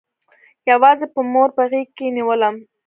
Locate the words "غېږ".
1.69-1.87